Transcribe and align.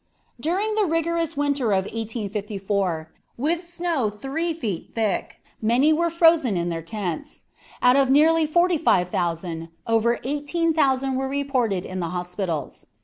During 0.39 0.73
the 0.73 0.85
rigorous 0.85 1.37
winter 1.37 1.71
of 1.73 1.83
1854, 1.85 3.11
with 3.37 3.61
snow 3.63 4.09
three 4.09 4.51
feet 4.51 4.93
thick, 4.95 5.43
many 5.61 5.93
were 5.93 6.09
frozen 6.09 6.57
in 6.57 6.69
their 6.69 6.81
tents. 6.81 7.41
Out 7.83 7.95
of 7.95 8.09
nearly 8.09 8.47
forty 8.47 8.79
five 8.79 9.09
thousand, 9.09 9.69
over 9.85 10.17
eighteen 10.23 10.73
thousand 10.73 11.17
were 11.17 11.27
reported 11.27 11.85
in 11.85 11.99
the 11.99 12.09
hospitals. 12.09 12.87